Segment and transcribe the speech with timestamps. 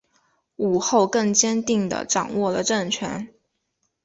[0.55, 3.31] 武后更坚定地掌握了政权。